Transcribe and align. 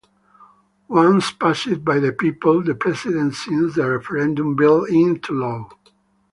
Once 0.87 1.31
passed 1.31 1.85
by 1.85 1.99
the 1.99 2.11
people 2.11 2.63
the 2.63 2.73
President 2.73 3.35
signs 3.35 3.75
the 3.75 3.87
referendum 3.87 4.55
bill 4.55 4.83
into 4.85 5.31
law. 5.31 5.69